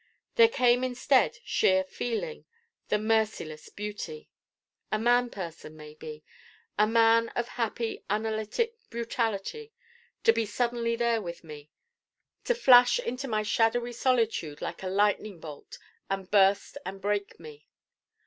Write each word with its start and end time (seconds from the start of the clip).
There 0.33 0.47
came 0.47 0.83
instead 0.83 1.37
sheer 1.45 1.83
feeling 1.83 2.45
the 2.87 2.97
merciless 2.97 3.69
beauty. 3.69 4.31
a 4.91 4.97
man 4.97 5.29
person, 5.29 5.77
maybe 5.77 6.23
the 6.75 6.87
man 6.87 7.29
of 7.35 7.49
happy 7.49 8.03
unanalytic 8.09 8.73
brutality 8.89 9.71
to 10.23 10.33
be 10.33 10.47
suddenly 10.47 10.95
there 10.95 11.21
with 11.21 11.43
me: 11.43 11.69
to 12.45 12.55
flash 12.55 12.97
into 12.97 13.27
my 13.27 13.43
shadowy 13.43 13.93
solitude 13.93 14.59
like 14.59 14.81
a 14.81 14.87
lightning 14.89 15.39
bolt 15.39 15.77
and 16.09 16.31
burst 16.31 16.79
and 16.83 16.99
break 16.99 17.39
me. 17.39 17.67